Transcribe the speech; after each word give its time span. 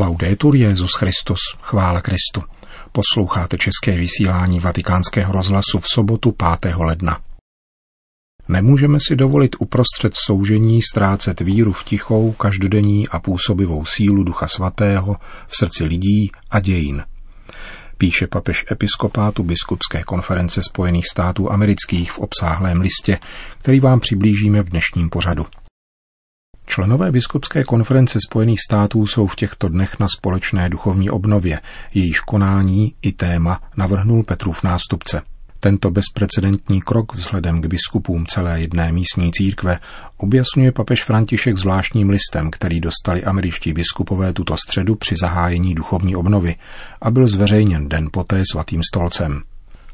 Laudetur 0.00 0.56
Jezus 0.56 0.90
Christus, 0.98 1.38
chvála 1.60 2.00
Kristu. 2.00 2.42
Posloucháte 2.92 3.58
české 3.58 3.96
vysílání 3.96 4.60
Vatikánského 4.60 5.32
rozhlasu 5.32 5.78
v 5.78 5.86
sobotu 5.94 6.34
5. 6.62 6.74
ledna. 6.76 7.20
Nemůžeme 8.48 8.98
si 9.08 9.16
dovolit 9.16 9.56
uprostřed 9.58 10.12
soužení 10.26 10.82
ztrácet 10.82 11.40
víru 11.40 11.72
v 11.72 11.84
tichou, 11.84 12.32
každodenní 12.32 13.08
a 13.08 13.18
působivou 13.18 13.84
sílu 13.84 14.24
Ducha 14.24 14.48
Svatého 14.48 15.16
v 15.46 15.56
srdci 15.56 15.84
lidí 15.84 16.30
a 16.50 16.60
dějin. 16.60 17.04
Píše 17.96 18.26
papež 18.26 18.64
episkopátu 18.70 19.42
biskupské 19.42 20.02
konference 20.02 20.62
Spojených 20.62 21.06
států 21.12 21.52
amerických 21.52 22.12
v 22.12 22.18
obsáhlém 22.18 22.80
listě, 22.80 23.18
který 23.58 23.80
vám 23.80 24.00
přiblížíme 24.00 24.62
v 24.62 24.70
dnešním 24.70 25.10
pořadu. 25.10 25.46
Členové 26.78 27.12
biskupské 27.12 27.64
konference 27.64 28.18
Spojených 28.28 28.60
států 28.60 29.06
jsou 29.06 29.26
v 29.26 29.36
těchto 29.36 29.68
dnech 29.68 29.98
na 30.00 30.06
společné 30.16 30.70
duchovní 30.70 31.10
obnově, 31.10 31.60
jejíž 31.94 32.20
konání 32.20 32.94
i 33.02 33.12
téma 33.12 33.62
navrhnul 33.76 34.22
Petrův 34.22 34.62
nástupce. 34.62 35.22
Tento 35.60 35.90
bezprecedentní 35.90 36.80
krok 36.80 37.14
vzhledem 37.14 37.62
k 37.62 37.66
biskupům 37.66 38.26
celé 38.26 38.60
jedné 38.60 38.92
místní 38.92 39.32
církve 39.32 39.78
objasňuje 40.16 40.72
papež 40.72 41.04
František 41.04 41.56
zvláštním 41.56 42.10
listem, 42.10 42.50
který 42.50 42.80
dostali 42.80 43.24
američtí 43.24 43.72
biskupové 43.72 44.32
tuto 44.32 44.56
středu 44.56 44.94
při 44.94 45.14
zahájení 45.20 45.74
duchovní 45.74 46.16
obnovy 46.16 46.56
a 47.00 47.10
byl 47.10 47.28
zveřejněn 47.28 47.88
den 47.88 48.08
poté 48.12 48.42
svatým 48.52 48.80
stolcem. 48.82 49.42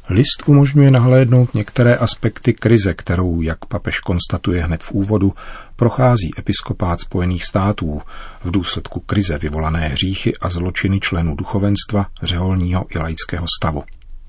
List 0.09 0.43
umožňuje 0.47 0.91
nahlédnout 0.91 1.55
některé 1.55 1.97
aspekty 1.97 2.53
krize, 2.53 2.95
kterou, 2.95 3.41
jak 3.41 3.65
papež 3.65 4.01
konstatuje 4.01 4.65
hned 4.65 4.83
v 4.83 4.93
úvodu, 4.93 5.33
prochází 5.77 6.31
episkopát 6.39 7.01
Spojených 7.01 7.45
států 7.45 8.03
v 8.45 8.51
důsledku 8.51 9.01
krize 9.01 9.39
vyvolané 9.39 9.89
hříchy 9.89 10.37
a 10.37 10.51
zločiny 10.51 11.01
členů 11.01 11.35
duchovenstva, 11.35 12.07
řeholního 12.23 12.87
i 12.91 12.99
laického 12.99 13.47
stavu. 13.59 13.83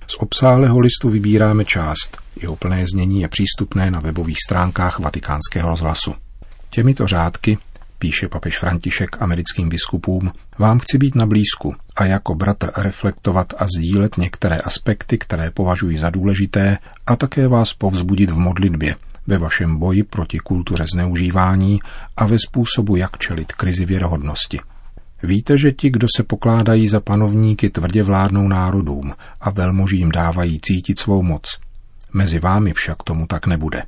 Z 0.07 0.15
obsáhlého 0.19 0.79
listu 0.79 1.09
vybíráme 1.09 1.65
část. 1.65 2.17
Jeho 2.41 2.55
plné 2.55 2.85
znění 2.93 3.21
je 3.21 3.27
přístupné 3.27 3.91
na 3.91 3.99
webových 3.99 4.37
stránkách 4.47 4.99
vatikánského 4.99 5.69
rozhlasu. 5.69 6.13
Těmito 6.69 7.07
řádky 7.07 7.57
píše 7.99 8.27
papež 8.27 8.59
František 8.59 9.21
americkým 9.21 9.69
biskupům, 9.69 10.31
vám 10.59 10.79
chci 10.79 10.97
být 10.97 11.15
na 11.15 11.25
blízku 11.25 11.75
a 11.95 12.05
jako 12.05 12.35
bratr 12.35 12.71
reflektovat 12.77 13.53
a 13.57 13.65
sdílet 13.77 14.17
některé 14.17 14.57
aspekty, 14.57 15.17
které 15.17 15.51
považuji 15.51 15.97
za 15.97 16.09
důležité 16.09 16.77
a 17.07 17.15
také 17.15 17.47
vás 17.47 17.73
povzbudit 17.73 18.31
v 18.31 18.37
modlitbě, 18.37 18.95
ve 19.27 19.37
vašem 19.37 19.77
boji 19.77 20.03
proti 20.03 20.39
kultuře 20.39 20.85
zneužívání 20.93 21.79
a 22.17 22.25
ve 22.25 22.37
způsobu, 22.39 22.95
jak 22.95 23.17
čelit 23.17 23.53
krizi 23.53 23.85
věrohodnosti. 23.85 24.59
Víte, 25.23 25.57
že 25.57 25.71
ti, 25.71 25.89
kdo 25.89 26.07
se 26.15 26.23
pokládají 26.23 26.87
za 26.87 26.99
panovníky, 26.99 27.69
tvrdě 27.69 28.03
vládnou 28.03 28.47
národům 28.47 29.13
a 29.41 29.49
velmožím 29.49 30.11
dávají 30.11 30.59
cítit 30.61 30.99
svou 30.99 31.23
moc. 31.23 31.59
Mezi 32.13 32.39
vámi 32.39 32.73
však 32.73 33.03
tomu 33.03 33.27
tak 33.27 33.47
nebude. 33.47 33.83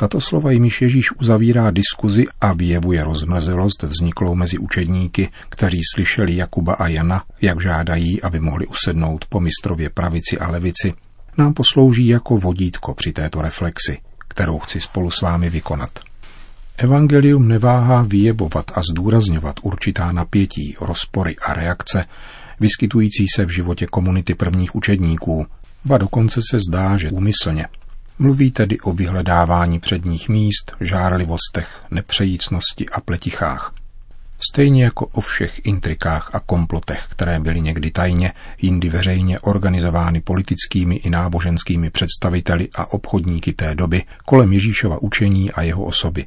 Tato 0.00 0.20
slova 0.20 0.50
jimiž 0.50 0.82
Ježíš 0.82 1.12
uzavírá 1.12 1.70
diskuzi 1.70 2.26
a 2.40 2.52
vyjevuje 2.52 3.04
rozmrzelost 3.04 3.82
vzniklou 3.82 4.34
mezi 4.34 4.58
učedníky, 4.58 5.28
kteří 5.48 5.80
slyšeli 5.94 6.36
Jakuba 6.36 6.74
a 6.74 6.86
Jana, 6.86 7.24
jak 7.42 7.60
žádají, 7.60 8.22
aby 8.22 8.40
mohli 8.40 8.66
usednout 8.66 9.24
po 9.24 9.40
mistrově 9.40 9.90
pravici 9.90 10.38
a 10.38 10.50
levici, 10.50 10.94
nám 11.38 11.54
poslouží 11.54 12.06
jako 12.06 12.36
vodítko 12.36 12.94
při 12.94 13.12
této 13.12 13.42
reflexi, 13.42 13.98
kterou 14.28 14.58
chci 14.58 14.80
spolu 14.80 15.10
s 15.10 15.20
vámi 15.20 15.50
vykonat. 15.50 15.90
Evangelium 16.76 17.48
neváhá 17.48 18.02
vyjebovat 18.02 18.70
a 18.74 18.82
zdůrazňovat 18.82 19.56
určitá 19.62 20.12
napětí, 20.12 20.76
rozpory 20.80 21.36
a 21.36 21.54
reakce, 21.54 22.04
vyskytující 22.60 23.26
se 23.36 23.44
v 23.44 23.50
životě 23.50 23.86
komunity 23.86 24.34
prvních 24.34 24.74
učedníků, 24.74 25.46
ba 25.84 25.98
dokonce 25.98 26.40
se 26.50 26.58
zdá, 26.68 26.96
že 26.96 27.10
úmyslně– 27.10 27.66
Mluví 28.20 28.50
tedy 28.50 28.80
o 28.80 28.92
vyhledávání 28.92 29.80
předních 29.80 30.28
míst, 30.28 30.72
žárlivostech, 30.80 31.80
nepřejícnosti 31.90 32.88
a 32.88 33.00
pletichách. 33.00 33.74
Stejně 34.50 34.84
jako 34.84 35.06
o 35.06 35.20
všech 35.20 35.66
intrikách 35.66 36.30
a 36.32 36.40
komplotech, 36.40 37.04
které 37.08 37.40
byly 37.40 37.60
někdy 37.60 37.90
tajně, 37.90 38.32
jindy 38.62 38.88
veřejně 38.88 39.38
organizovány 39.40 40.20
politickými 40.20 40.96
i 40.96 41.10
náboženskými 41.10 41.90
představiteli 41.90 42.68
a 42.74 42.92
obchodníky 42.92 43.52
té 43.52 43.74
doby 43.74 44.02
kolem 44.24 44.52
Ježíšova 44.52 45.02
učení 45.02 45.52
a 45.52 45.62
jeho 45.62 45.84
osoby. 45.84 46.24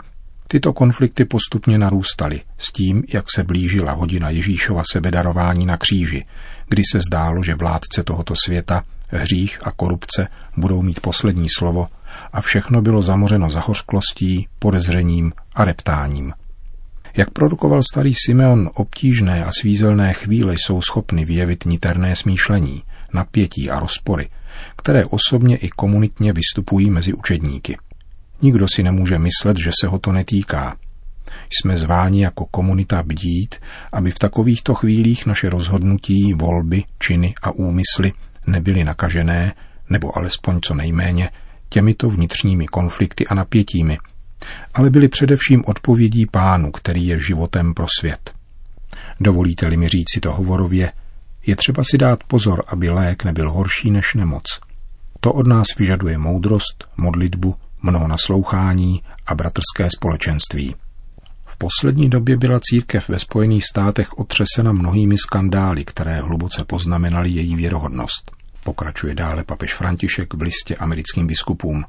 Tyto 0.47 0.73
konflikty 0.73 1.25
postupně 1.25 1.77
narůstaly 1.77 2.41
s 2.57 2.71
tím, 2.71 3.03
jak 3.13 3.25
se 3.35 3.43
blížila 3.43 3.91
hodina 3.91 4.29
Ježíšova 4.29 4.83
sebedarování 4.91 5.65
na 5.65 5.77
kříži, 5.77 6.25
kdy 6.69 6.83
se 6.91 6.99
zdálo, 6.99 7.43
že 7.43 7.55
vládce 7.55 8.03
tohoto 8.03 8.35
světa 8.35 8.83
hřích 9.17 9.59
a 9.63 9.71
korupce 9.71 10.27
budou 10.57 10.81
mít 10.81 10.99
poslední 10.99 11.47
slovo 11.57 11.87
a 12.33 12.41
všechno 12.41 12.81
bylo 12.81 13.01
zamořeno 13.01 13.49
zahořklostí, 13.49 14.47
podezřením 14.59 15.33
a 15.55 15.65
reptáním. 15.65 16.33
Jak 17.17 17.29
produkoval 17.29 17.83
starý 17.83 18.13
Simeon, 18.25 18.69
obtížné 18.73 19.45
a 19.45 19.51
svízelné 19.59 20.13
chvíle 20.13 20.53
jsou 20.53 20.81
schopny 20.81 21.25
vyjevit 21.25 21.65
niterné 21.65 22.15
smýšlení, 22.15 22.83
napětí 23.13 23.69
a 23.69 23.79
rozpory, 23.79 24.27
které 24.75 25.05
osobně 25.05 25.57
i 25.57 25.69
komunitně 25.69 26.33
vystupují 26.33 26.89
mezi 26.89 27.13
učedníky. 27.13 27.77
Nikdo 28.41 28.65
si 28.75 28.83
nemůže 28.83 29.19
myslet, 29.19 29.57
že 29.63 29.71
se 29.81 29.87
ho 29.87 29.99
to 29.99 30.11
netýká. 30.11 30.77
Jsme 31.49 31.77
zváni 31.77 32.23
jako 32.23 32.45
komunita 32.45 33.03
bdít, 33.03 33.55
aby 33.91 34.11
v 34.11 34.19
takovýchto 34.19 34.73
chvílích 34.73 35.25
naše 35.25 35.49
rozhodnutí, 35.49 36.33
volby, 36.33 36.83
činy 36.99 37.33
a 37.41 37.51
úmysly 37.51 38.13
nebyly 38.47 38.83
nakažené, 38.83 39.53
nebo 39.89 40.17
alespoň 40.17 40.59
co 40.61 40.73
nejméně, 40.73 41.29
těmito 41.69 42.09
vnitřními 42.09 42.67
konflikty 42.67 43.27
a 43.27 43.35
napětími, 43.35 43.97
ale 44.73 44.89
byly 44.89 45.07
především 45.07 45.63
odpovědí 45.67 46.25
pánu, 46.25 46.71
který 46.71 47.07
je 47.07 47.19
životem 47.19 47.73
pro 47.73 47.85
svět. 47.99 48.33
Dovolíte-li 49.19 49.77
mi 49.77 49.87
říci 49.87 50.19
to 50.19 50.33
hovorově, 50.33 50.91
je 51.45 51.55
třeba 51.55 51.83
si 51.83 51.97
dát 51.97 52.23
pozor, 52.23 52.63
aby 52.67 52.89
lék 52.89 53.23
nebyl 53.23 53.51
horší 53.51 53.91
než 53.91 54.13
nemoc. 54.13 54.43
To 55.19 55.33
od 55.33 55.47
nás 55.47 55.67
vyžaduje 55.77 56.17
moudrost, 56.17 56.87
modlitbu, 56.97 57.55
mnoho 57.81 58.07
naslouchání 58.07 59.03
a 59.25 59.35
bratrské 59.35 59.89
společenství. 59.97 60.75
Poslední 61.61 62.09
době 62.09 62.37
byla 62.37 62.59
církev 62.59 63.09
ve 63.09 63.19
Spojených 63.19 63.63
státech 63.65 64.13
otřesena 64.19 64.71
mnohými 64.71 65.17
skandály, 65.17 65.85
které 65.85 66.21
hluboce 66.21 66.63
poznamenaly 66.63 67.29
její 67.29 67.55
věrohodnost. 67.55 68.31
Pokračuje 68.63 69.15
dále 69.15 69.43
papež 69.43 69.73
František 69.73 70.33
v 70.33 70.41
listě 70.41 70.75
americkým 70.75 71.27
biskupům. 71.27 71.83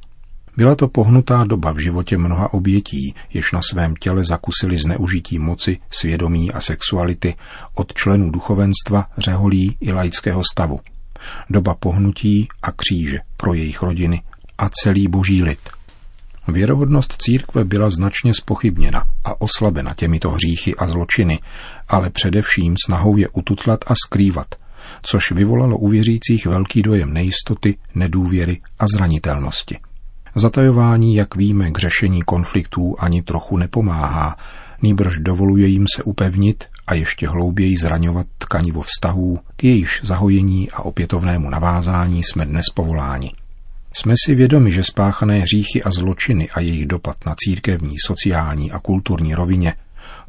Byla 0.56 0.74
to 0.74 0.88
pohnutá 0.88 1.44
doba 1.44 1.72
v 1.72 1.78
životě 1.78 2.18
mnoha 2.18 2.52
obětí, 2.52 3.14
jež 3.34 3.52
na 3.52 3.60
svém 3.70 3.96
těle 3.96 4.24
zakusili 4.24 4.76
zneužití 4.76 5.38
moci, 5.38 5.78
svědomí 5.90 6.52
a 6.52 6.60
sexuality 6.60 7.34
od 7.74 7.94
členů 7.94 8.30
duchovenstva, 8.30 9.06
řeholí 9.18 9.76
i 9.80 9.92
laického 9.92 10.42
stavu. 10.52 10.80
Doba 11.50 11.74
pohnutí 11.74 12.48
a 12.62 12.72
kříže 12.72 13.18
pro 13.36 13.54
jejich 13.54 13.82
rodiny 13.82 14.22
a 14.58 14.68
celý 14.68 15.08
boží 15.08 15.42
lid– 15.42 15.60
Věrohodnost 16.48 17.16
církve 17.18 17.64
byla 17.64 17.90
značně 17.90 18.34
spochybněna 18.34 19.04
a 19.24 19.40
oslabena 19.40 19.94
těmito 19.94 20.30
hříchy 20.30 20.76
a 20.76 20.86
zločiny, 20.86 21.38
ale 21.88 22.10
především 22.10 22.74
snahou 22.86 23.16
je 23.16 23.28
ututlat 23.28 23.84
a 23.86 23.94
skrývat, 23.94 24.54
což 25.02 25.32
vyvolalo 25.32 25.78
u 25.78 25.88
věřících 25.88 26.46
velký 26.46 26.82
dojem 26.82 27.12
nejistoty, 27.12 27.78
nedůvěry 27.94 28.60
a 28.78 28.84
zranitelnosti. 28.86 29.78
Zatajování, 30.34 31.14
jak 31.14 31.36
víme, 31.36 31.70
k 31.70 31.78
řešení 31.78 32.22
konfliktů 32.22 32.96
ani 32.98 33.22
trochu 33.22 33.56
nepomáhá, 33.56 34.36
nýbrž 34.82 35.18
dovoluje 35.18 35.66
jim 35.66 35.84
se 35.96 36.02
upevnit 36.02 36.64
a 36.86 36.94
ještě 36.94 37.28
hlouběji 37.28 37.76
zraňovat 37.76 38.26
tkanivo 38.38 38.82
vztahů, 38.82 39.38
k 39.56 39.64
jejíž 39.64 40.00
zahojení 40.04 40.70
a 40.70 40.82
opětovnému 40.82 41.50
navázání 41.50 42.22
jsme 42.24 42.46
dnes 42.46 42.64
povoláni. 42.74 43.32
Jsme 43.94 44.14
si 44.24 44.34
vědomi, 44.34 44.72
že 44.72 44.84
spáchané 44.84 45.38
hříchy 45.38 45.82
a 45.82 45.90
zločiny 45.90 46.50
a 46.50 46.60
jejich 46.60 46.86
dopad 46.86 47.16
na 47.26 47.34
církevní, 47.38 47.96
sociální 48.06 48.72
a 48.72 48.78
kulturní 48.78 49.34
rovině 49.34 49.74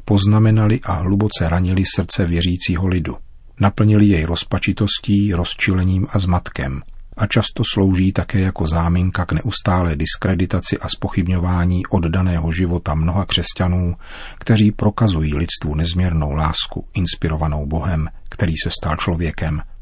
poznamenali 0.04 0.80
a 0.82 0.92
hluboce 0.92 1.48
ranili 1.48 1.82
srdce 1.94 2.24
věřícího 2.24 2.86
lidu. 2.86 3.16
Naplnili 3.60 4.06
jej 4.06 4.24
rozpačitostí, 4.24 5.34
rozčilením 5.34 6.06
a 6.10 6.18
zmatkem 6.18 6.82
a 7.16 7.26
často 7.26 7.62
slouží 7.72 8.12
také 8.12 8.40
jako 8.40 8.66
záminka 8.66 9.24
k 9.24 9.32
neustálé 9.32 9.96
diskreditaci 9.96 10.78
a 10.78 10.88
spochybňování 10.88 11.86
oddaného 11.86 12.52
života 12.52 12.94
mnoha 12.94 13.24
křesťanů, 13.24 13.96
kteří 14.38 14.72
prokazují 14.72 15.34
lidstvu 15.34 15.74
nezměrnou 15.74 16.32
lásku, 16.32 16.86
inspirovanou 16.94 17.66
Bohem, 17.66 18.08
který 18.28 18.52
se 18.64 18.70
stal 18.70 18.96
člověkem– 18.96 19.62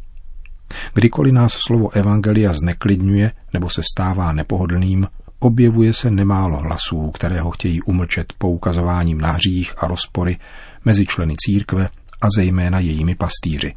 Kdykoliv 0.94 1.32
nás 1.32 1.52
slovo 1.66 1.90
Evangelia 1.90 2.52
zneklidňuje 2.52 3.32
nebo 3.52 3.70
se 3.70 3.82
stává 3.94 4.32
nepohodlným, 4.32 5.06
objevuje 5.38 5.92
se 5.92 6.10
nemálo 6.10 6.56
hlasů, 6.56 7.10
které 7.10 7.40
ho 7.40 7.50
chtějí 7.50 7.82
umlčet 7.82 8.32
poukazováním 8.38 9.20
na 9.20 9.32
hřích 9.32 9.74
a 9.78 9.86
rozpory 9.88 10.36
mezi 10.84 11.06
členy 11.06 11.34
církve 11.38 11.88
a 12.20 12.26
zejména 12.36 12.78
jejími 12.78 13.14
pastýři. 13.14 13.74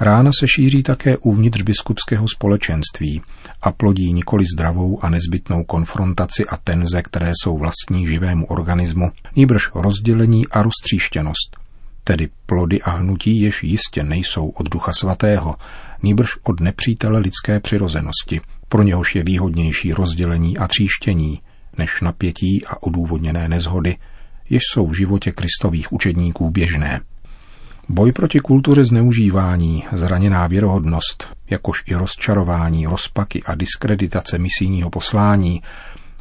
Rána 0.00 0.30
se 0.40 0.48
šíří 0.48 0.82
také 0.82 1.16
uvnitř 1.16 1.62
biskupského 1.62 2.26
společenství 2.28 3.22
a 3.62 3.72
plodí 3.72 4.12
nikoli 4.12 4.44
zdravou 4.54 5.04
a 5.04 5.10
nezbytnou 5.10 5.64
konfrontaci 5.64 6.46
a 6.46 6.56
tenze, 6.56 7.02
které 7.02 7.32
jsou 7.42 7.58
vlastní 7.58 8.06
živému 8.06 8.46
organismu, 8.46 9.10
nýbrž 9.36 9.70
rozdělení 9.74 10.48
a 10.48 10.62
roztříštěnost, 10.62 11.56
tedy 12.04 12.28
plody 12.46 12.82
a 12.82 12.90
hnutí, 12.90 13.40
jež 13.40 13.62
jistě 13.62 14.02
nejsou 14.02 14.48
od 14.48 14.68
Ducha 14.70 14.92
Svatého, 14.92 15.54
nýbrž 16.02 16.36
od 16.42 16.60
nepřítele 16.60 17.18
lidské 17.18 17.60
přirozenosti, 17.60 18.40
pro 18.68 18.82
něhož 18.82 19.14
je 19.14 19.22
výhodnější 19.22 19.92
rozdělení 19.92 20.58
a 20.58 20.68
tříštění, 20.68 21.40
než 21.78 22.00
napětí 22.00 22.64
a 22.66 22.82
odůvodněné 22.82 23.48
nezhody, 23.48 23.96
jež 24.50 24.62
jsou 24.72 24.86
v 24.86 24.96
životě 24.96 25.32
kristových 25.32 25.92
učedníků 25.92 26.50
běžné. 26.50 27.00
Boj 27.88 28.12
proti 28.12 28.38
kultuře 28.38 28.84
zneužívání, 28.84 29.84
zraněná 29.92 30.46
věrohodnost, 30.46 31.36
jakož 31.50 31.82
i 31.86 31.94
rozčarování, 31.94 32.86
rozpaky 32.86 33.42
a 33.42 33.54
diskreditace 33.54 34.38
misijního 34.38 34.90
poslání 34.90 35.62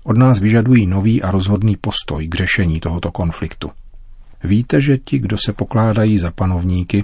od 0.04 0.18
nás 0.18 0.40
vyžadují 0.40 0.86
nový 0.86 1.22
a 1.22 1.32
rozhodný 1.32 1.76
postoj 1.76 2.28
k 2.28 2.36
řešení 2.36 2.80
tohoto 2.80 3.12
konfliktu. 3.12 3.72
Víte, 4.44 4.82
že 4.82 4.98
ti, 4.98 5.20
kdo 5.20 5.38
se 5.46 5.54
pokládají 5.54 6.18
za 6.18 6.32
panovníky, 6.32 7.04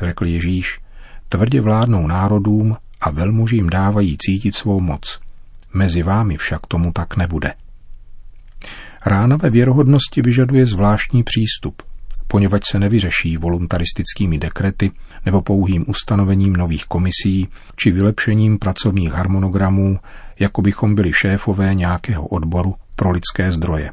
řekl 0.00 0.26
Ježíš, 0.26 0.78
tvrdě 1.28 1.60
vládnou 1.60 2.06
národům 2.06 2.76
a 3.00 3.10
velmužím 3.10 3.70
dávají 3.70 4.16
cítit 4.18 4.54
svou 4.56 4.80
moc. 4.80 5.20
Mezi 5.74 6.02
vámi 6.02 6.36
však 6.36 6.66
tomu 6.66 6.92
tak 6.92 7.16
nebude. 7.16 7.52
Rána 9.06 9.36
ve 9.36 9.50
věrohodnosti 9.50 10.22
vyžaduje 10.22 10.66
zvláštní 10.66 11.22
přístup, 11.22 11.82
poněvadž 12.26 12.62
se 12.70 12.78
nevyřeší 12.78 13.36
voluntaristickými 13.36 14.38
dekrety 14.38 14.90
nebo 15.26 15.42
pouhým 15.42 15.84
ustanovením 15.88 16.52
nových 16.52 16.84
komisí 16.84 17.48
či 17.76 17.90
vylepšením 17.90 18.58
pracovních 18.58 19.12
harmonogramů, 19.12 19.98
jako 20.38 20.62
bychom 20.62 20.94
byli 20.94 21.12
šéfové 21.12 21.74
nějakého 21.74 22.26
odboru 22.26 22.74
pro 22.96 23.10
lidské 23.10 23.52
zdroje. 23.52 23.90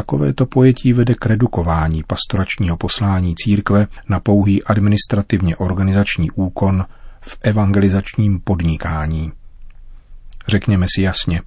Takovéto 0.00 0.46
pojetí 0.46 0.92
vede 0.92 1.14
k 1.14 1.26
redukování 1.26 2.02
pastoračního 2.06 2.76
poslání 2.76 3.34
církve 3.34 3.86
na 4.08 4.20
pouhý 4.20 4.64
administrativně 4.64 5.56
organizační 5.56 6.30
úkon 6.30 6.84
v 7.20 7.38
evangelizačním 7.42 8.40
podnikání. 8.40 9.32
Řekněme 10.48 10.86
si 10.94 11.02
jasně, 11.02 11.42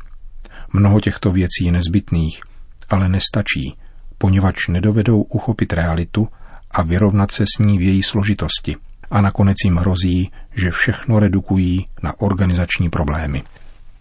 mnoho 0.74 1.00
těchto 1.00 1.32
věcí 1.32 1.66
je 1.66 1.72
nezbytných, 1.72 2.42
ale 2.90 3.10
nestačí, 3.10 3.78
poněvadž 4.18 4.68
nedovedou 4.68 5.22
uchopit 5.22 5.74
realitu 5.74 6.28
a 6.72 6.82
vyrovnat 6.82 7.32
se 7.32 7.44
s 7.56 7.60
ní 7.60 7.78
v 7.78 7.82
její 7.82 8.04
složitosti 8.04 8.76
a 9.12 9.22
nakonec 9.22 9.58
jim 9.64 9.76
hrozí, 9.76 10.32
že 10.56 10.72
všechno 10.72 11.20
redukují 11.20 11.88
na 12.04 12.14
organizační 12.20 12.90
problémy. 12.90 13.44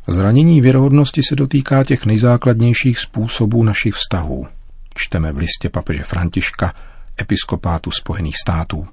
Zranění 0.06 0.60
věrohodnosti 0.60 1.22
se 1.28 1.36
dotýká 1.36 1.84
těch 1.84 2.06
nejzákladnějších 2.06 2.98
způsobů 2.98 3.62
našich 3.62 3.94
vztahů. 3.94 4.46
Čteme 4.94 5.32
v 5.32 5.38
listě 5.38 5.68
papeže 5.68 6.02
Františka, 6.02 6.74
episkopátu 7.20 7.90
Spojených 7.90 8.36
států. 8.36 8.86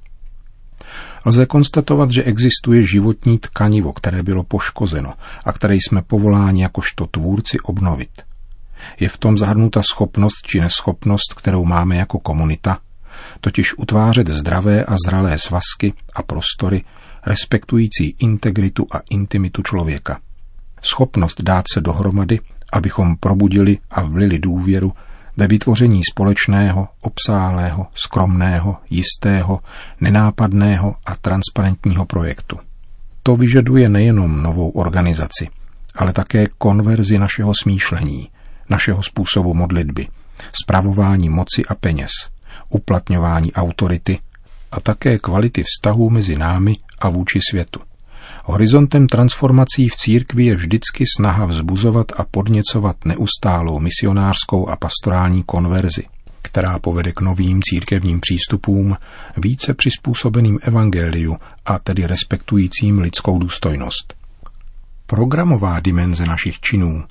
Lze 1.26 1.46
konstatovat, 1.46 2.12
že 2.12 2.24
existuje 2.24 2.88
životní 2.88 3.40
tkanivo, 3.40 3.94
které 3.94 4.24
bylo 4.24 4.44
poškozeno 4.44 5.14
a 5.46 5.54
které 5.54 5.76
jsme 5.76 6.02
povoláni 6.02 6.62
jakožto 6.62 7.08
tvůrci 7.08 7.60
obnovit. 7.60 8.22
Je 9.00 9.10
v 9.10 9.18
tom 9.18 9.38
zahrnuta 9.38 9.82
schopnost 9.92 10.42
či 10.46 10.62
neschopnost, 10.62 11.34
kterou 11.34 11.66
máme 11.66 11.96
jako 11.96 12.20
komunita, 12.20 12.78
totiž 13.42 13.78
utvářet 13.78 14.28
zdravé 14.28 14.86
a 14.86 14.96
zralé 15.06 15.38
svazky 15.38 15.94
a 16.14 16.24
prostory, 16.24 16.84
respektující 17.26 18.16
integritu 18.20 18.88
a 18.92 19.02
intimitu 19.10 19.62
člověka. 19.64 20.20
Schopnost 20.82 21.42
dát 21.42 21.66
se 21.74 21.82
dohromady, 21.82 22.40
abychom 22.74 23.16
probudili 23.18 23.78
a 23.92 24.02
vlili 24.02 24.40
důvěru 24.40 24.94
ve 25.38 25.48
vytvoření 25.48 26.02
společného, 26.12 26.88
obsáhlého, 27.02 27.88
skromného, 27.94 28.78
jistého, 28.90 29.60
nenápadného 30.02 30.96
a 31.06 31.16
transparentního 31.16 32.06
projektu. 32.06 32.60
To 33.24 33.36
vyžaduje 33.36 33.90
nejenom 33.90 34.44
novou 34.44 34.70
organizaci, 34.70 35.48
ale 35.96 36.14
také 36.14 36.46
konverzi 36.58 37.18
našeho 37.18 37.54
smýšlení, 37.62 38.30
našeho 38.70 39.04
způsobu 39.04 39.54
modlitby, 39.54 40.08
spravování 40.64 41.30
moci 41.30 41.66
a 41.66 41.76
peněz, 41.76 42.12
uplatňování 42.70 43.54
autority 43.54 44.20
a 44.72 44.80
také 44.80 45.18
kvality 45.20 45.64
vztahů 45.64 46.10
mezi 46.10 46.36
námi 46.36 46.76
a 47.00 47.10
vůči 47.10 47.40
světu. 47.50 47.89
Horizontem 48.52 49.08
transformací 49.08 49.88
v 49.88 49.96
církvi 49.96 50.46
je 50.46 50.56
vždycky 50.56 51.04
snaha 51.18 51.46
vzbuzovat 51.46 52.12
a 52.18 52.24
podněcovat 52.24 53.06
neustálou 53.06 53.80
misionářskou 53.80 54.70
a 54.70 54.76
pastorální 54.76 55.44
konverzi, 55.44 56.04
která 56.42 56.80
povede 56.80 57.12
k 57.12 57.22
novým 57.22 57.62
církevním 57.64 58.20
přístupům, 58.20 58.98
více 59.38 59.74
přizpůsobeným 59.74 60.60
evangeliu 60.62 61.38
a 61.66 61.80
tedy 61.80 62.08
respektujícím 62.08 63.00
lidskou 63.00 63.40
důstojnost. 63.40 64.14
Programová 65.06 65.80
dimenze 65.80 66.26
našich 66.26 66.60
činů 66.60 67.04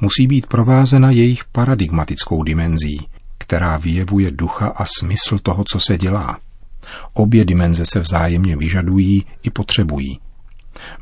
musí 0.00 0.26
být 0.26 0.46
provázena 0.46 1.10
jejich 1.10 1.44
paradigmatickou 1.44 2.42
dimenzí, 2.42 3.06
která 3.38 3.76
vyjevuje 3.76 4.30
ducha 4.30 4.66
a 4.66 4.84
smysl 4.98 5.38
toho, 5.38 5.64
co 5.72 5.80
se 5.80 5.98
dělá. 5.98 6.38
Obě 7.14 7.44
dimenze 7.44 7.86
se 7.86 8.00
vzájemně 8.00 8.56
vyžadují 8.56 9.24
i 9.42 9.50
potřebují. 9.50 10.18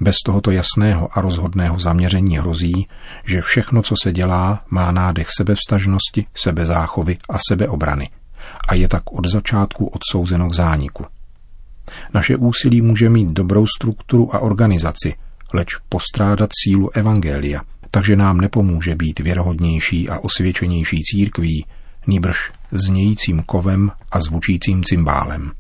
Bez 0.01 0.17
tohoto 0.27 0.51
jasného 0.51 1.19
a 1.19 1.21
rozhodného 1.21 1.79
zaměření 1.79 2.39
hrozí, 2.39 2.87
že 3.25 3.41
všechno, 3.41 3.83
co 3.83 3.95
se 4.03 4.13
dělá, 4.13 4.65
má 4.71 4.93
nádech 4.93 5.29
sebevstažnosti, 5.37 6.27
sebezáchovy 6.35 7.19
a 7.29 7.39
sebeobrany 7.49 8.11
a 8.69 8.75
je 8.75 8.89
tak 8.89 9.13
od 9.13 9.27
začátku 9.27 9.87
odsouzeno 9.87 10.49
k 10.49 10.55
zániku. 10.55 11.07
Naše 12.15 12.37
úsilí 12.37 12.83
může 12.83 13.09
mít 13.11 13.29
dobrou 13.29 13.67
strukturu 13.67 14.35
a 14.35 14.39
organizaci, 14.39 15.15
leč 15.53 15.77
postrádat 15.89 16.51
sílu 16.63 16.91
evangelia, 16.97 17.61
takže 17.91 18.17
nám 18.17 18.41
nepomůže 18.41 18.95
být 18.95 19.21
věrohodnější 19.21 20.09
a 20.09 20.19
osvědčenější 20.19 20.97
církví, 21.03 21.67
nýbrž 22.07 22.53
znějícím 22.71 23.43
kovem 23.43 23.91
a 24.11 24.21
zvučícím 24.21 24.85
cymbálem. 24.85 25.53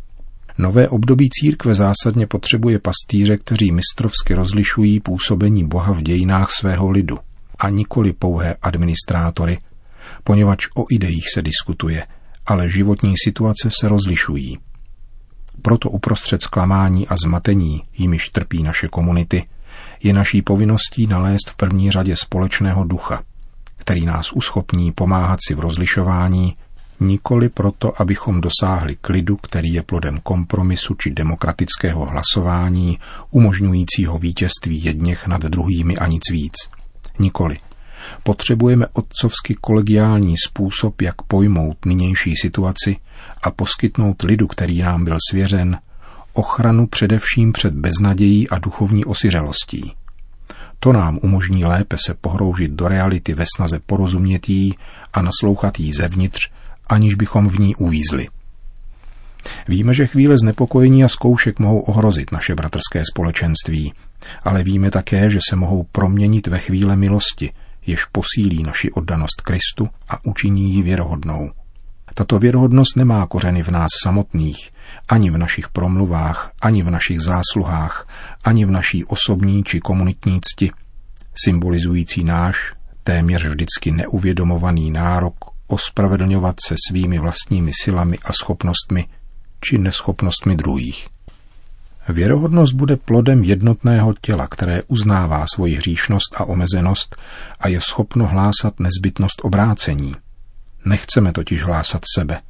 Nové 0.60 0.88
období 0.88 1.28
církve 1.30 1.74
zásadně 1.74 2.26
potřebuje 2.26 2.78
pastýře, 2.78 3.36
kteří 3.36 3.72
mistrovsky 3.72 4.34
rozlišují 4.34 5.00
působení 5.00 5.66
Boha 5.66 5.92
v 5.92 6.02
dějinách 6.02 6.50
svého 6.50 6.90
lidu 6.90 7.18
a 7.58 7.68
nikoli 7.68 8.12
pouhé 8.12 8.56
administrátory, 8.62 9.58
poněvadž 10.24 10.68
o 10.76 10.84
ideích 10.90 11.24
se 11.34 11.42
diskutuje, 11.42 12.06
ale 12.46 12.68
životní 12.68 13.14
situace 13.24 13.68
se 13.80 13.88
rozlišují. 13.88 14.58
Proto 15.62 15.90
uprostřed 15.90 16.42
zklamání 16.42 17.08
a 17.08 17.16
zmatení, 17.24 17.82
jimiž 17.98 18.28
trpí 18.28 18.62
naše 18.62 18.88
komunity, 18.88 19.44
je 20.02 20.12
naší 20.12 20.42
povinností 20.42 21.06
nalézt 21.06 21.50
v 21.50 21.56
první 21.56 21.90
řadě 21.90 22.16
společného 22.16 22.84
ducha, 22.84 23.22
který 23.76 24.06
nás 24.06 24.32
uschopní 24.32 24.92
pomáhat 24.92 25.38
si 25.48 25.54
v 25.54 25.60
rozlišování, 25.60 26.54
nikoli 27.00 27.48
proto, 27.48 28.02
abychom 28.02 28.40
dosáhli 28.40 28.96
klidu, 28.96 29.36
který 29.36 29.72
je 29.72 29.82
plodem 29.82 30.18
kompromisu 30.22 30.94
či 30.94 31.10
demokratického 31.10 32.06
hlasování, 32.06 32.98
umožňujícího 33.30 34.18
vítězství 34.18 34.84
jedněch 34.84 35.26
nad 35.26 35.42
druhými 35.42 35.96
a 35.96 36.06
nic 36.06 36.22
víc. 36.30 36.54
Nikoli. 37.18 37.56
Potřebujeme 38.22 38.86
otcovsky 38.92 39.54
kolegiální 39.54 40.34
způsob, 40.46 41.02
jak 41.02 41.22
pojmout 41.22 41.84
nynější 41.84 42.36
situaci 42.36 42.96
a 43.42 43.50
poskytnout 43.50 44.22
lidu, 44.22 44.46
který 44.46 44.82
nám 44.82 45.04
byl 45.04 45.16
svěřen, 45.30 45.78
ochranu 46.32 46.86
především 46.86 47.52
před 47.52 47.74
beznadějí 47.74 48.48
a 48.48 48.58
duchovní 48.58 49.04
osiřelostí. 49.04 49.92
To 50.78 50.92
nám 50.92 51.18
umožní 51.22 51.64
lépe 51.64 51.96
se 52.06 52.14
pohroužit 52.14 52.70
do 52.70 52.88
reality 52.88 53.34
ve 53.34 53.44
snaze 53.56 53.80
porozumět 53.86 54.48
jí 54.48 54.74
a 55.12 55.22
naslouchat 55.22 55.80
jí 55.80 55.92
zevnitř, 55.92 56.50
aniž 56.90 57.14
bychom 57.14 57.48
v 57.48 57.58
ní 57.58 57.76
uvízli. 57.76 58.28
Víme, 59.68 59.94
že 59.94 60.06
chvíle 60.06 60.38
znepokojení 60.38 61.04
a 61.04 61.08
zkoušek 61.08 61.58
mohou 61.58 61.80
ohrozit 61.80 62.32
naše 62.32 62.54
bratrské 62.54 63.02
společenství, 63.12 63.92
ale 64.42 64.62
víme 64.62 64.90
také, 64.90 65.30
že 65.30 65.38
se 65.48 65.56
mohou 65.56 65.82
proměnit 65.92 66.46
ve 66.46 66.58
chvíle 66.58 66.96
milosti, 66.96 67.52
jež 67.86 68.04
posílí 68.04 68.62
naši 68.62 68.92
oddanost 68.92 69.40
Kristu 69.40 69.88
a 70.08 70.24
učiní 70.24 70.74
ji 70.74 70.82
věrohodnou. 70.82 71.50
Tato 72.14 72.38
věrohodnost 72.38 72.96
nemá 72.96 73.26
kořeny 73.26 73.62
v 73.62 73.68
nás 73.68 73.88
samotných, 74.04 74.70
ani 75.08 75.30
v 75.30 75.38
našich 75.38 75.68
promluvách, 75.68 76.52
ani 76.60 76.82
v 76.82 76.90
našich 76.90 77.20
zásluhách, 77.20 78.08
ani 78.44 78.64
v 78.64 78.70
naší 78.70 79.04
osobní 79.04 79.64
či 79.64 79.80
komunitní 79.80 80.40
cti, 80.40 80.70
symbolizující 81.44 82.24
náš, 82.24 82.74
téměř 83.04 83.46
vždycky 83.46 83.90
neuvědomovaný 83.90 84.90
nárok 84.90 85.49
ospravedlňovat 85.70 86.56
se 86.66 86.74
svými 86.88 87.18
vlastními 87.18 87.70
silami 87.82 88.18
a 88.24 88.32
schopnostmi, 88.32 89.06
či 89.60 89.78
neschopnostmi 89.78 90.56
druhých. 90.56 91.08
Věrohodnost 92.08 92.74
bude 92.74 92.96
plodem 92.96 93.44
jednotného 93.44 94.14
těla, 94.20 94.46
které 94.46 94.82
uznává 94.82 95.44
svoji 95.54 95.74
hříšnost 95.74 96.34
a 96.36 96.44
omezenost 96.44 97.16
a 97.60 97.68
je 97.68 97.80
schopno 97.80 98.26
hlásat 98.26 98.80
nezbytnost 98.80 99.40
obrácení. 99.42 100.14
Nechceme 100.84 101.32
totiž 101.32 101.62
hlásat 101.64 102.02
sebe, 102.14 102.40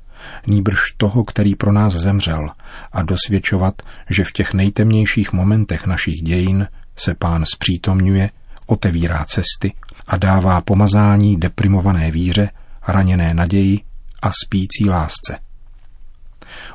nýbrž 0.46 0.78
toho, 0.96 1.24
který 1.24 1.54
pro 1.54 1.72
nás 1.72 1.92
zemřel 1.92 2.48
a 2.92 3.02
dosvědčovat, 3.02 3.82
že 4.10 4.24
v 4.24 4.32
těch 4.32 4.54
nejtemnějších 4.54 5.32
momentech 5.32 5.86
našich 5.86 6.14
dějin 6.14 6.66
se 6.96 7.14
pán 7.14 7.44
zpřítomňuje, 7.44 8.30
otevírá 8.66 9.24
cesty 9.24 9.72
a 10.06 10.16
dává 10.16 10.60
pomazání 10.60 11.36
deprimované 11.36 12.10
víře, 12.10 12.50
raněné 12.88 13.34
naději 13.34 13.80
a 14.22 14.30
spící 14.44 14.88
lásce. 14.88 15.38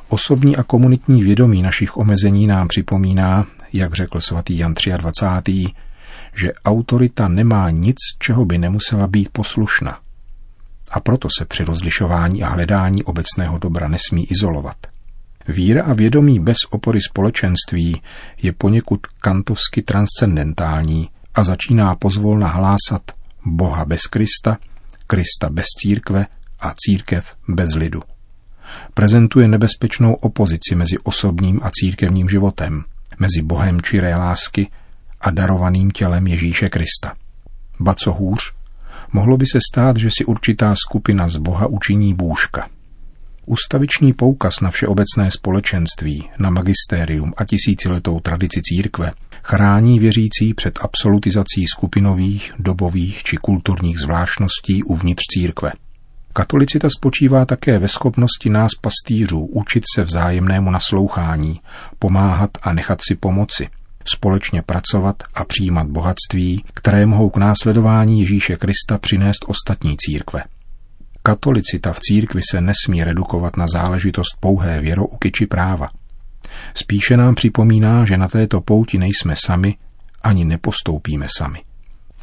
Osobní 0.08 0.56
a 0.56 0.62
komunitní 0.62 1.22
vědomí 1.22 1.62
našich 1.62 1.96
omezení 1.96 2.46
nám 2.46 2.68
připomíná, 2.68 3.46
jak 3.72 3.94
řekl 3.94 4.20
svatý 4.20 4.58
Jan 4.58 4.74
23., 4.96 5.66
že 6.34 6.52
autorita 6.64 7.28
nemá 7.28 7.70
nic, 7.70 7.96
čeho 8.18 8.44
by 8.44 8.58
nemusela 8.58 9.06
být 9.06 9.28
poslušna. 9.28 9.98
A 10.90 11.00
proto 11.00 11.28
se 11.38 11.44
při 11.44 11.64
rozlišování 11.64 12.42
a 12.42 12.48
hledání 12.48 13.04
obecného 13.04 13.58
dobra 13.58 13.88
nesmí 13.88 14.30
izolovat. 14.30 14.76
Víra 15.48 15.84
a 15.84 15.92
vědomí 15.92 16.40
bez 16.40 16.56
opory 16.70 17.00
společenství 17.00 18.02
je 18.42 18.52
poněkud 18.52 19.06
kantovsky 19.06 19.82
transcendentální 19.82 21.08
a 21.34 21.44
začíná 21.44 21.94
pozvolna 21.94 22.48
hlásat 22.48 23.02
Boha 23.46 23.84
bez 23.84 24.02
Krista, 24.02 24.58
Krista 25.06 25.50
bez 25.50 25.66
církve 25.66 26.26
a 26.60 26.74
církev 26.76 27.36
bez 27.48 27.74
lidu 27.74 28.02
prezentuje 28.94 29.48
nebezpečnou 29.48 30.14
opozici 30.14 30.74
mezi 30.74 30.98
osobním 30.98 31.60
a 31.62 31.70
církevním 31.70 32.28
životem, 32.28 32.84
mezi 33.18 33.42
Bohem 33.42 33.80
čiré 33.80 34.16
lásky 34.16 34.70
a 35.20 35.30
darovaným 35.30 35.90
tělem 35.90 36.26
Ježíše 36.26 36.68
Krista. 36.68 37.14
Ba 37.80 37.94
co 37.94 38.12
hůř, 38.12 38.52
mohlo 39.12 39.36
by 39.36 39.46
se 39.46 39.58
stát, 39.72 39.96
že 39.96 40.08
si 40.18 40.24
určitá 40.24 40.74
skupina 40.86 41.28
z 41.28 41.36
Boha 41.36 41.66
učiní 41.66 42.14
bůžka. 42.14 42.68
Ustaviční 43.46 44.12
poukaz 44.12 44.60
na 44.60 44.70
všeobecné 44.70 45.30
společenství, 45.30 46.30
na 46.38 46.50
magistérium 46.50 47.32
a 47.36 47.44
tisíciletou 47.44 48.20
tradici 48.20 48.60
církve 48.62 49.12
chrání 49.46 49.98
věřící 49.98 50.54
před 50.54 50.78
absolutizací 50.82 51.64
skupinových, 51.76 52.52
dobových 52.58 53.22
či 53.22 53.36
kulturních 53.36 53.98
zvláštností 53.98 54.82
uvnitř 54.82 55.22
církve– 55.34 55.72
Katolicita 56.36 56.88
spočívá 56.90 57.44
také 57.44 57.78
ve 57.78 57.88
schopnosti 57.88 58.50
nás 58.50 58.70
pastýřů 58.80 59.40
učit 59.40 59.84
se 59.94 60.02
vzájemnému 60.02 60.70
naslouchání, 60.70 61.60
pomáhat 61.98 62.50
a 62.62 62.72
nechat 62.72 62.98
si 63.08 63.14
pomoci, 63.14 63.68
společně 64.04 64.62
pracovat 64.62 65.22
a 65.34 65.44
přijímat 65.44 65.86
bohatství, 65.86 66.64
které 66.74 67.06
mohou 67.06 67.30
k 67.30 67.36
následování 67.36 68.20
Ježíše 68.20 68.56
Krista 68.56 68.98
přinést 68.98 69.44
ostatní 69.46 69.96
církve. 69.96 70.42
Katolicita 71.22 71.92
v 71.92 72.00
církvi 72.00 72.40
se 72.50 72.60
nesmí 72.60 73.04
redukovat 73.04 73.56
na 73.56 73.66
záležitost 73.66 74.36
pouhé 74.40 74.80
věrouky 74.80 75.30
či 75.30 75.46
práva. 75.46 75.88
Spíše 76.74 77.16
nám 77.16 77.34
připomíná, 77.34 78.04
že 78.04 78.16
na 78.16 78.28
této 78.28 78.60
pouti 78.60 78.98
nejsme 78.98 79.34
sami, 79.36 79.74
ani 80.22 80.44
nepostoupíme 80.44 81.26
sami. 81.38 81.62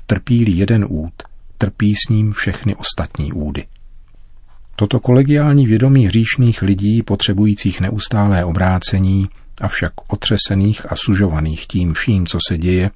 Trpí-li 0.06 0.51
jeden 0.51 0.86
úd, 0.89 1.13
trpí 1.58 1.96
s 1.96 2.10
ním 2.10 2.34
všechny 2.34 2.75
ostatní 2.75 3.34
údy. 3.34 3.65
Toto 4.75 5.00
kolegiální 5.00 5.68
vědomí 5.68 6.08
hříšných 6.08 6.62
lidí 6.62 7.03
potřebujících 7.03 7.82
neustálé 7.82 8.46
obrácení, 8.46 9.30
avšak 9.62 9.94
otřesených 10.08 10.92
a 10.92 10.96
sužovaných 10.96 11.68
tím 11.68 11.94
vším, 11.94 12.25
co 12.27 12.38
se 12.50 12.58
děje, 12.58 12.92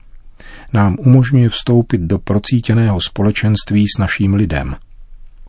nám 0.73 0.95
umožňuje 0.99 1.49
vstoupit 1.49 2.01
do 2.01 2.19
procítěného 2.19 3.01
společenství 3.01 3.85
s 3.87 3.99
naším 3.99 4.33
lidem. 4.33 4.75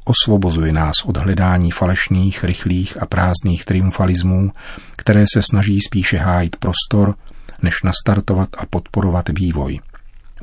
Osvobozuje 0.09 0.73
nás 0.73 0.95
od 1.05 1.17
hledání 1.17 1.71
falešných, 1.71 2.45
rychlých 2.45 3.03
a 3.03 3.07
prázdných 3.07 3.65
triumfalismů, 3.65 4.53
které 4.97 5.25
se 5.33 5.43
snaží 5.43 5.79
spíše 5.81 6.19
hájit 6.19 6.57
prostor, 6.57 7.15
než 7.63 7.83
nastartovat 7.83 8.49
a 8.59 8.67
podporovat 8.67 9.29
vývoj. 9.39 9.81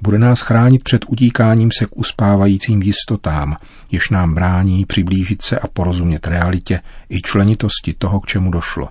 Bude 0.02 0.20
nás 0.20 0.42
chránit 0.42 0.84
před 0.84 1.06
utíkáním 1.08 1.70
se 1.80 1.86
k 1.86 1.98
uspávajícím 1.98 2.82
jistotám, 2.82 3.58
jež 3.92 4.10
nám 4.10 4.34
brání 4.34 4.86
přiblížit 4.86 5.42
se 5.42 5.60
a 5.60 5.68
porozumět 5.68 6.28
realitě 6.28 6.82
i 7.10 7.22
členitosti 7.22 7.94
toho, 7.94 8.20
k 8.20 8.28
čemu 8.28 8.52
došlo. 8.52 8.90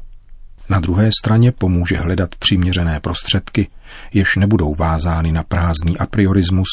Na 0.69 0.81
druhé 0.81 1.11
straně 1.19 1.53
pomůže 1.53 1.97
hledat 1.97 2.35
přiměřené 2.35 3.01
prostředky, 3.01 3.69
jež 4.13 4.37
nebudou 4.37 4.75
vázány 4.75 5.33
na 5.33 5.43
prázdný 5.43 5.99
apriorismus 5.99 6.69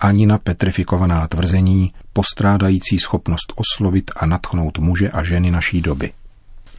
ani 0.00 0.26
na 0.26 0.38
petrifikovaná 0.38 1.28
tvrzení, 1.28 1.92
postrádající 2.12 2.98
schopnost 2.98 3.52
oslovit 3.56 4.10
a 4.16 4.26
natchnout 4.26 4.78
muže 4.78 5.10
a 5.10 5.22
ženy 5.22 5.50
naší 5.50 5.80
doby. 5.80 6.12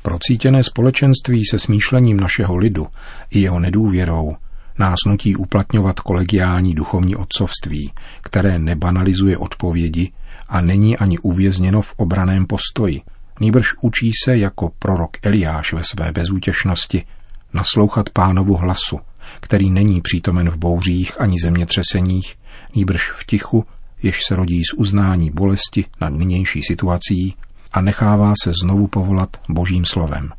Procítěné 0.01 0.63
společenství 0.63 1.45
se 1.45 1.59
smýšlením 1.59 2.19
našeho 2.19 2.57
lidu 2.57 2.87
i 3.29 3.39
jeho 3.39 3.59
nedůvěrou 3.59 4.35
nás 4.77 4.95
nutí 5.05 5.35
uplatňovat 5.35 5.99
kolegiální 5.99 6.73
duchovní 6.73 7.15
otcovství, 7.15 7.91
které 8.21 8.59
nebanalizuje 8.59 9.37
odpovědi 9.37 10.11
a 10.47 10.61
není 10.61 10.97
ani 10.97 11.17
uvězněno 11.19 11.81
v 11.81 11.93
obraném 11.97 12.45
postoji. 12.47 13.01
Nýbrž 13.39 13.67
učí 13.81 14.11
se 14.23 14.37
jako 14.37 14.71
prorok 14.79 15.17
Eliáš 15.21 15.73
ve 15.73 15.83
své 15.83 16.11
bezútěšnosti 16.11 17.05
naslouchat 17.53 18.09
pánovu 18.09 18.55
hlasu, 18.55 18.99
který 19.39 19.69
není 19.69 20.01
přítomen 20.01 20.49
v 20.49 20.57
bouřích 20.57 21.21
ani 21.21 21.35
zemětřeseních, 21.43 22.35
nýbrž 22.75 23.11
v 23.11 23.25
tichu, 23.25 23.65
jež 24.03 24.19
se 24.27 24.35
rodí 24.35 24.63
z 24.63 24.73
uznání 24.73 25.31
bolesti 25.31 25.85
nad 26.01 26.09
nynější 26.09 26.63
situací 26.63 27.35
a 27.71 27.81
nechává 27.81 28.33
se 28.43 28.51
znovu 28.63 28.87
povolat 28.87 29.29
božím 29.49 29.85
slovem. 29.85 30.31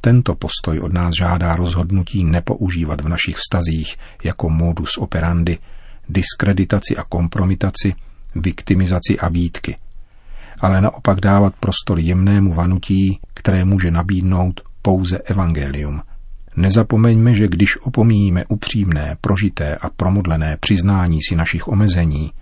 Tento 0.00 0.34
postoj 0.34 0.80
od 0.80 0.92
nás 0.92 1.14
žádá 1.18 1.56
rozhodnutí 1.56 2.24
nepoužívat 2.24 3.00
v 3.00 3.08
našich 3.08 3.36
vztazích 3.36 3.96
jako 4.24 4.50
modus 4.50 4.98
operandi 4.98 5.58
diskreditaci 6.08 6.96
a 6.96 7.02
kompromitaci, 7.02 7.94
viktimizaci 8.34 9.18
a 9.18 9.28
výtky, 9.28 9.76
ale 10.60 10.80
naopak 10.80 11.20
dávat 11.20 11.54
prostor 11.60 11.98
jemnému 11.98 12.52
vanutí, 12.52 13.20
které 13.34 13.64
může 13.64 13.90
nabídnout 13.90 14.60
pouze 14.82 15.18
evangelium. 15.18 16.02
Nezapomeňme, 16.56 17.34
že 17.34 17.48
když 17.48 17.76
opomíjíme 17.76 18.44
upřímné, 18.48 19.16
prožité 19.20 19.76
a 19.76 19.90
promodlené 19.90 20.56
přiznání 20.60 21.18
si 21.28 21.36
našich 21.36 21.68
omezení, 21.68 22.32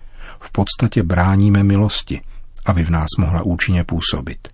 v 0.41 0.53
podstatě 0.53 1.03
bráníme 1.03 1.63
milosti, 1.63 2.21
aby 2.67 2.85
v 2.85 2.91
nás 2.91 3.09
mohla 3.19 3.43
účinně 3.43 3.85
působit. 3.85 4.49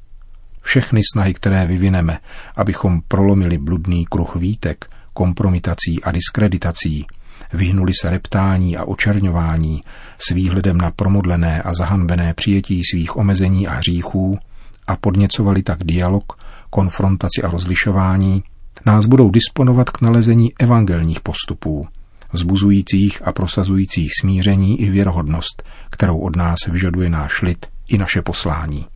Všechny 0.62 1.00
snahy, 1.12 1.34
které 1.34 1.66
vyvineme, 1.66 2.18
abychom 2.56 3.00
prolomili 3.08 3.58
bludný 3.58 4.06
kruh 4.06 4.36
výtek, 4.36 4.86
kompromitací 5.12 6.02
a 6.02 6.12
diskreditací, 6.12 7.06
vyhnuli 7.52 7.92
se 8.00 8.10
reptání 8.10 8.76
a 8.76 8.84
očerňování 8.84 9.82
s 10.18 10.30
výhledem 10.30 10.78
na 10.78 10.90
promodlené 10.90 11.62
a 11.62 11.74
zahanbené 11.74 12.34
přijetí 12.34 12.82
svých 12.90 13.16
omezení 13.16 13.68
a 13.68 13.72
hříchů 13.72 14.38
a 14.86 14.96
podněcovali 14.96 15.62
tak 15.62 15.84
dialog, 15.84 16.32
konfrontaci 16.70 17.42
a 17.42 17.50
rozlišování, 17.50 18.42
nás 18.86 19.06
budou 19.06 19.30
disponovat 19.30 19.90
k 19.90 20.00
nalezení 20.00 20.52
evangelních 20.58 21.20
postupů, 21.20 21.86
vzbuzujících 22.32 23.22
a 23.24 23.32
prosazujících 23.32 24.10
smíření 24.20 24.80
i 24.80 24.90
věrohodnost, 24.90 25.62
kterou 25.90 26.18
od 26.18 26.36
nás 26.36 26.58
vyžaduje 26.68 27.10
náš 27.10 27.42
lid 27.42 27.66
i 27.88 27.98
naše 27.98 28.22
poslání. 28.22 28.86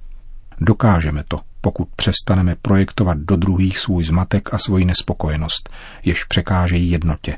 Dokážeme 0.60 1.24
to, 1.28 1.40
pokud 1.60 1.88
přestaneme 1.96 2.56
projektovat 2.62 3.18
do 3.18 3.36
druhých 3.36 3.78
svůj 3.78 4.04
zmatek 4.04 4.54
a 4.54 4.58
svoji 4.58 4.84
nespokojenost, 4.84 5.70
jež 6.04 6.24
překážejí 6.24 6.90
jednotě. 6.90 7.36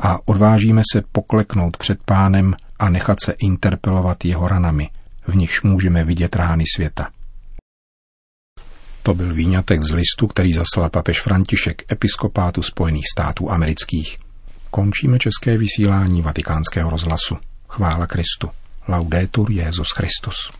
A 0.00 0.28
odvážíme 0.28 0.82
se 0.92 1.02
pokleknout 1.12 1.76
před 1.76 1.98
pánem 2.04 2.54
a 2.78 2.88
nechat 2.88 3.18
se 3.24 3.32
interpelovat 3.32 4.24
jeho 4.24 4.48
ranami, 4.48 4.90
v 5.26 5.36
nichž 5.36 5.62
můžeme 5.62 6.04
vidět 6.04 6.36
rány 6.36 6.64
světa. 6.76 7.08
To 9.02 9.14
byl 9.14 9.34
výňatek 9.34 9.82
z 9.82 9.90
listu, 9.90 10.26
který 10.26 10.52
zaslal 10.52 10.90
papež 10.90 11.20
František 11.20 11.92
episkopátu 11.92 12.62
Spojených 12.62 13.04
států 13.16 13.50
amerických. 13.50 14.18
Končíme 14.70 15.18
české 15.18 15.56
vysílání 15.56 16.22
vatikánského 16.22 16.90
rozhlasu. 16.90 17.36
Chvála 17.68 18.06
Kristu. 18.06 18.50
Laudetur 18.88 19.50
Jezus 19.50 19.88
Christus. 19.90 20.50